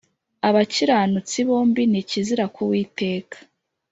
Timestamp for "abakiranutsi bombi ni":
0.47-1.97